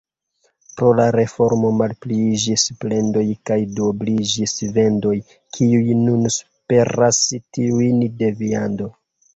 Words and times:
Pro 0.77 0.87
la 0.99 1.03
reformo 1.15 1.69
malpliiĝis 1.81 2.65
plendoj 2.85 3.25
kaj 3.51 3.59
duobliĝis 3.81 4.57
vendoj, 4.79 5.15
kiuj 5.59 5.87
nun 6.03 6.27
superas 6.41 7.23
tiujn 7.39 8.07
de 8.25 8.35
viando. 8.45 8.95